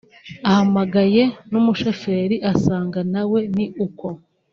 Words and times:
ahamagaye 0.49 1.23
n’umushoferi 1.51 2.35
asanga 2.51 2.99
na 3.13 3.23
we 3.31 3.39
ni 3.55 3.65
uko 3.85 4.07